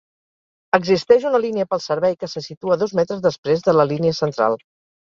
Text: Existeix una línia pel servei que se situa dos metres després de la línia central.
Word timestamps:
Existeix 0.77 1.27
una 1.33 1.41
línia 1.43 1.67
pel 1.75 1.85
servei 1.85 2.17
que 2.25 2.31
se 2.33 2.45
situa 2.49 2.81
dos 2.87 2.99
metres 3.03 3.25
després 3.31 3.67
de 3.71 3.81
la 3.81 3.91
línia 3.95 4.21
central. 4.25 4.63